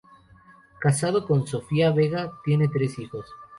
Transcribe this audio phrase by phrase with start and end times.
[0.79, 3.27] Casado con Sofía Vega, tiene tres hijos.